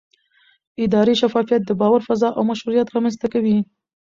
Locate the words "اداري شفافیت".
0.85-1.61